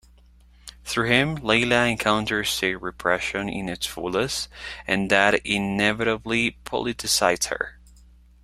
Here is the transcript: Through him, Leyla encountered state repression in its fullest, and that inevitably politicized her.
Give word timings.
Through 0.83 1.09
him, 1.09 1.37
Leyla 1.41 1.91
encountered 1.91 2.47
state 2.47 2.81
repression 2.81 3.47
in 3.47 3.69
its 3.69 3.85
fullest, 3.85 4.49
and 4.87 5.11
that 5.11 5.35
inevitably 5.45 6.57
politicized 6.65 7.49
her. 7.49 7.77